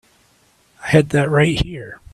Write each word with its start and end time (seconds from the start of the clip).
I 0.81 0.87
had 0.87 1.09
that 1.09 1.29
right 1.29 1.63
here. 1.63 1.99